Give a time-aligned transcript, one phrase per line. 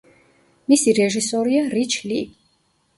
[0.73, 2.23] მისი რეჟისორია რიჩ ლი.